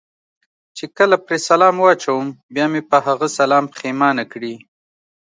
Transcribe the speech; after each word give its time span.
چې 0.77 0.85
کله 0.97 1.15
پرې 1.25 1.37
سلام 1.49 1.75
واچوم، 1.83 2.25
بیا 2.53 2.65
مې 2.71 2.81
په 2.89 2.97
هغه 3.07 3.27
سلام 3.37 3.63
پښېمانه 3.73 4.23
کړي. 4.31 4.55